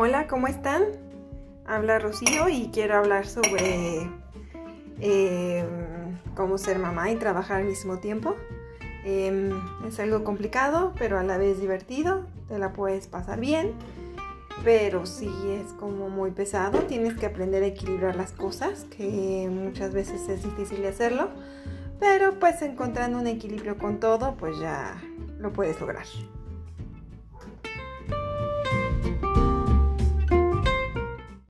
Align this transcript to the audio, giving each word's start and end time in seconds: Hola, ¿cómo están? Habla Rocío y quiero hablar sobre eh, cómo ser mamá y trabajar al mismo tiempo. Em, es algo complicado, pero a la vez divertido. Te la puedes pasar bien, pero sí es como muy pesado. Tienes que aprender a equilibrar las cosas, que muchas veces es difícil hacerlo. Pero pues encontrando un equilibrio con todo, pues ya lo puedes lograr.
Hola, 0.00 0.28
¿cómo 0.28 0.46
están? 0.46 0.84
Habla 1.66 1.98
Rocío 1.98 2.48
y 2.48 2.70
quiero 2.72 2.94
hablar 2.94 3.26
sobre 3.26 4.08
eh, 5.00 5.64
cómo 6.36 6.56
ser 6.56 6.78
mamá 6.78 7.10
y 7.10 7.16
trabajar 7.16 7.62
al 7.62 7.66
mismo 7.66 7.98
tiempo. 7.98 8.36
Em, 9.04 9.50
es 9.88 9.98
algo 9.98 10.22
complicado, 10.22 10.92
pero 10.96 11.18
a 11.18 11.24
la 11.24 11.36
vez 11.36 11.60
divertido. 11.60 12.26
Te 12.46 12.60
la 12.60 12.72
puedes 12.72 13.08
pasar 13.08 13.40
bien, 13.40 13.72
pero 14.62 15.04
sí 15.04 15.32
es 15.50 15.72
como 15.72 16.08
muy 16.08 16.30
pesado. 16.30 16.78
Tienes 16.82 17.18
que 17.18 17.26
aprender 17.26 17.64
a 17.64 17.66
equilibrar 17.66 18.14
las 18.14 18.30
cosas, 18.30 18.84
que 18.84 19.48
muchas 19.50 19.92
veces 19.94 20.28
es 20.28 20.44
difícil 20.44 20.86
hacerlo. 20.86 21.28
Pero 21.98 22.38
pues 22.38 22.62
encontrando 22.62 23.18
un 23.18 23.26
equilibrio 23.26 23.76
con 23.76 23.98
todo, 23.98 24.36
pues 24.36 24.60
ya 24.60 24.96
lo 25.40 25.52
puedes 25.52 25.80
lograr. 25.80 26.06